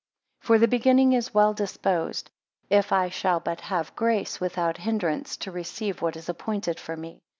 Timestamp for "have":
3.61-3.95